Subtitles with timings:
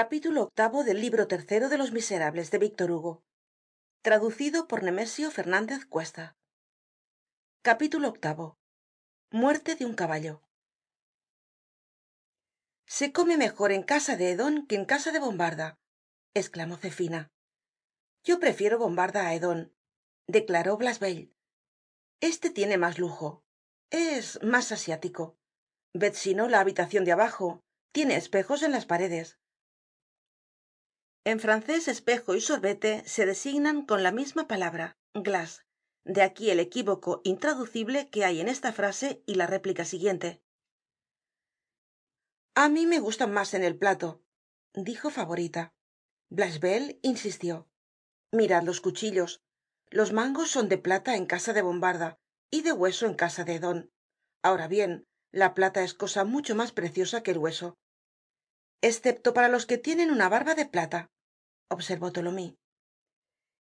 [0.00, 3.24] capítulo octavo del libro tercero de los miserables de víctor hugo.
[4.00, 6.36] Traducido por nemesio fernandez cuesta.
[7.62, 8.60] Capítulo octavo.
[9.32, 10.40] Muerte de un caballo.
[12.86, 15.80] Se come mejor en casa de edon que en casa de bombarda
[16.32, 17.32] esclamó zefina
[18.22, 19.74] yo prefiero bombarda á edon
[20.28, 21.34] declaró blachevelle
[22.20, 23.42] este tiene mas lujo.
[23.90, 25.36] Es mas asiático.
[25.92, 27.64] Ved si no la habitacion de abajo.
[27.90, 29.40] Tiene espejos en las paredes
[31.24, 35.62] en francés espejo y sorbete se designan con la misma palabra glace
[36.04, 40.40] de aquí el equívoco intraducible que hay en esta frase y la réplica siguiente.
[42.54, 44.22] A mí me gustan mas en el plato
[44.74, 45.74] dijo favorita.
[46.30, 47.68] Blachevelle insistió.
[48.32, 49.42] Mirad los cuchillos.
[49.90, 52.18] Los mangos son de plata en casa de bombarda
[52.50, 53.90] y de hueso en casa de edon
[54.42, 57.76] ahora bien la plata es cosa mucho mas preciosa que el hueso
[58.82, 61.10] escepto para los que tienen una barba de plata
[61.70, 62.54] observó tholomyes.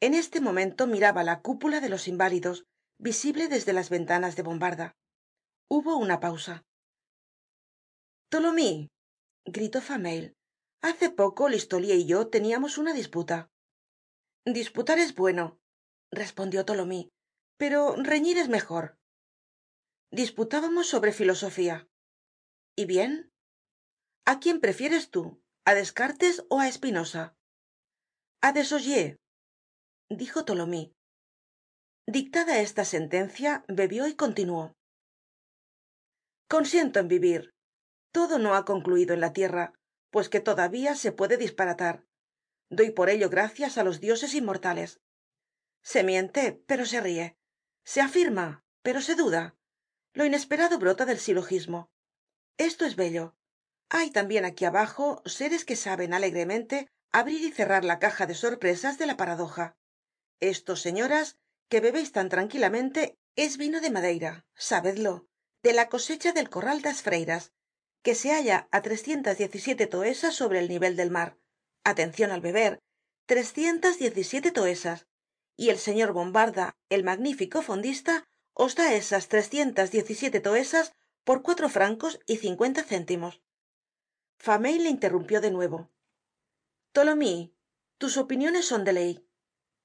[0.00, 2.66] En este momento miraba la cúpula de los inválidos
[2.98, 4.96] visible desde las ventanas de bombarda.
[5.68, 6.64] Hubo una pausa.
[8.30, 8.88] Tholomyes
[9.44, 10.36] gritó fameuil.
[10.80, 13.50] Hace poco listolier y yo teníamos una disputa.
[14.44, 15.58] Disputar es bueno
[16.10, 17.08] respondió tholomyes
[17.58, 18.96] pero reñir es mejor.
[20.10, 21.88] Disputábamos sobre filosofía.
[22.76, 23.32] Y bien
[24.30, 25.24] a quién prefieres tú
[25.64, 27.22] a descartes ó á espinosa
[28.46, 29.16] a desaugiers
[30.10, 30.90] dijo tholomyes.
[32.06, 34.74] Dictada esta sentencia bebió y continuó.
[36.46, 37.54] Consiento en vivir.
[38.12, 39.72] Todo no ha concluido en la tierra
[40.10, 42.04] pues que todavía se puede disparatar.
[42.68, 45.00] Doy por ello gracias á los dioses inmortales.
[45.82, 47.38] Se miente pero se ríe.
[47.82, 49.56] Se afirma pero se duda.
[50.12, 51.90] Lo inesperado brota del silogismo.
[52.58, 53.37] Esto es bello
[53.90, 58.98] hay tambien aquí abajo seres que saben alegremente abrir y cerrar la caja de sorpresas
[58.98, 59.76] de la paradoja.
[60.40, 61.36] Esto señoras
[61.68, 65.26] que bebeis tan tranquilamente es vino de madeira sabedlo
[65.62, 67.52] de la cosecha del corral das freiras
[68.02, 71.36] que se halla á trescientas diez y siete toesas sobre el nivel del mar.
[71.84, 72.80] Atencion al beber
[73.26, 75.06] trescientas diez y siete toesas.
[75.56, 78.24] Y el señor bombarda el magnífico fondista
[78.54, 80.92] os da esas trescientas diez y siete toesas
[81.24, 83.42] por cuatro francos y cincuenta céntimos
[84.38, 85.90] fameuil le interrumpió de nuevo.
[86.92, 87.50] Tholomyes
[87.98, 89.28] tus opiniones son de ley.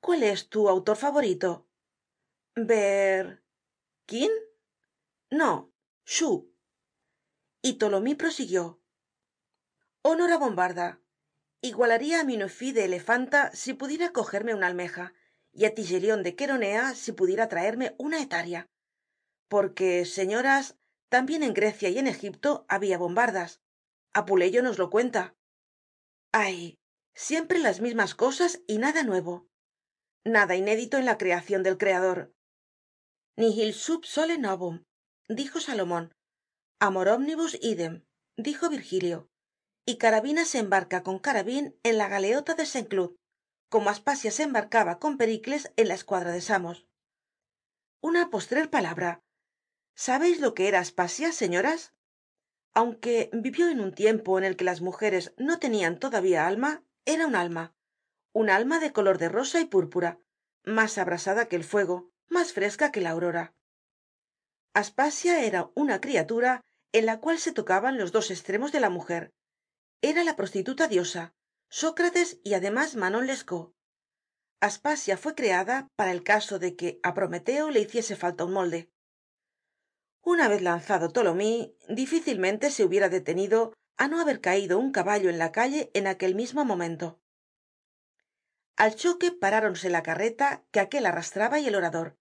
[0.00, 1.66] Cuál es tu autor favorito
[2.54, 3.44] ber
[4.06, 4.30] quin
[5.30, 5.72] no
[6.04, 6.52] chou
[7.62, 8.80] y tholomyes prosiguió.
[10.02, 10.88] Honor á bombarda.
[11.60, 15.12] Igualaria á munofis de elefanta si pudiera cogerme una almeja
[15.52, 18.68] y á tigelion de queronea si pudiera traerme una hetaria
[19.48, 20.76] porque señoras
[21.08, 23.60] tambien en grecia y en egipto habia bombardas
[24.12, 25.34] apuleyo nos lo cuenta.
[26.32, 26.78] Ay
[27.14, 29.48] siempre las mismas cosas y nada nuevo.
[30.24, 32.32] Nada inédito en la creacion del creador.
[33.36, 34.84] Nihil sub sole novum
[35.28, 36.12] dijo salomon
[36.80, 38.04] amor omnibus idem
[38.36, 39.28] dijo virgilio.
[39.84, 43.16] Y carabina se embarca con carabin en la galeota de saint cloud
[43.68, 46.86] como aspasia se embarcaba con pericles en la escuadra de samos.
[48.00, 49.22] Una postrer palabra.
[49.94, 51.94] Sabeis lo que era aspasia señoras
[52.78, 57.26] aunque vivió en un tiempo en el que las mujeres no tenian todavía alma era
[57.26, 57.74] un alma
[58.32, 60.20] un alma de color de rosa y púrpura
[60.62, 63.52] mas abrasada que el fuego mas fresca que la aurora.
[64.74, 66.62] Aspasia era una criatura
[66.92, 69.32] en la cual se tocaban los dos estremos de la mujer.
[70.00, 71.34] Era la prostituta diosa
[71.68, 73.74] sócrates y además manon lescaut.
[74.60, 78.88] Aspasia fue creada para el caso de que á prometeo le hiciese falta un molde
[80.22, 85.38] una vez lanzado tholomyes difícilmente se hubiera detenido á no haber caido un caballo en
[85.38, 87.20] la calle en aquel mismo momento.
[88.76, 92.16] Al choque paráronse la carreta que aquel arrastraba y el orador.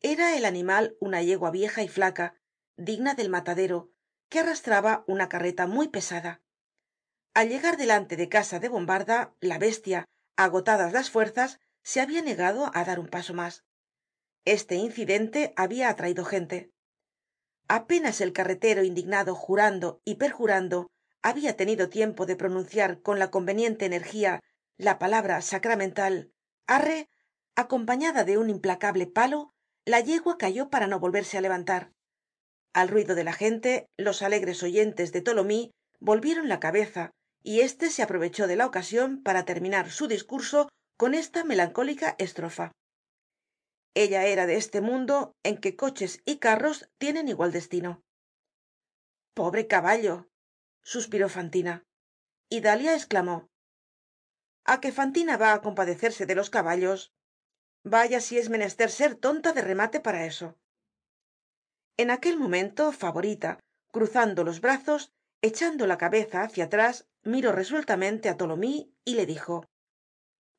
[0.00, 2.36] Era el animal una yegua vieja y flaca
[2.76, 3.90] digna del matadero
[4.28, 6.40] que arrastraba una carreta muy pesada.
[7.34, 12.70] Al llegar delante de casa de bombarda la bestia agotadas las fuerzas se habia negado
[12.74, 13.64] á dar un paso mas
[14.44, 16.71] este incidente habia atraido gente
[17.68, 20.90] apenas el carretero indignado jurando y perjurando
[21.22, 24.40] habia tenido tiempo de pronunciar con la conveniente energía
[24.76, 26.32] la palabra sacramental
[26.66, 27.08] arre
[27.54, 29.52] acompañada de un implacable palo
[29.84, 31.92] la yegua cayó para no volverse á levantar.
[32.72, 35.70] Al ruido de la gente los alegres oyentes de tholomyes
[36.00, 37.10] volvieron la cabeza
[37.42, 42.72] y éste se aprovechó de la ocasion para terminar su discurso con esta melancólica estrofa
[43.94, 48.02] ella era de este mundo en que coches y carros tienen igual destino.
[49.34, 50.28] Pobre caballo
[50.82, 51.84] suspiró fantina.
[52.48, 53.48] Y dalia esclamó
[54.64, 57.12] a que fantina va á compadecerse de los caballos.
[57.84, 60.56] Vaya si es menester ser tonta de remate para eso
[61.96, 63.60] en aquel momento favorita
[63.92, 65.12] cruzando los brazos
[65.42, 69.66] echando la cabeza hácia atrás miró resueltamente á tholomyes y le dijo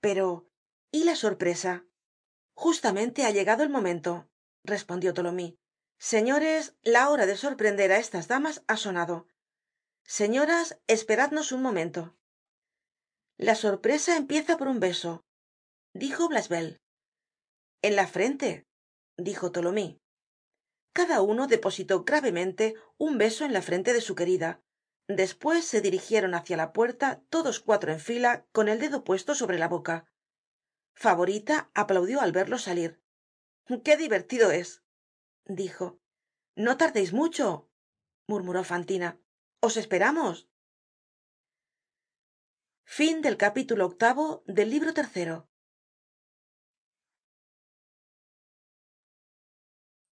[0.00, 0.46] pero
[0.92, 1.84] y la sorpresa
[2.54, 4.28] justamente ha llegado el momento
[4.64, 5.54] respondió tholomyes.
[5.98, 9.26] Señores la hora de sorprender á estas damas ha sonado.
[10.04, 12.16] Señoras esperadnos un momento.
[13.36, 15.24] La sorpresa empieza por un beso
[15.94, 16.80] dijo blachevelle
[17.82, 18.66] en la frente
[19.16, 19.98] dijo tholomyes.
[20.92, 24.62] Cada uno depositó gravemente un beso en la frente de su querida.
[25.08, 29.58] Despues se dirigieron hácia la puerta todos cuatro en fila con el dedo puesto sobre
[29.58, 30.11] la boca
[30.94, 33.00] favorita aplaudió al verlos salir.
[33.84, 34.82] Qué divertido es
[35.46, 36.00] dijo.
[36.54, 37.70] No tardeis mucho
[38.26, 39.18] murmuró fantina.
[39.60, 40.48] Os esperamos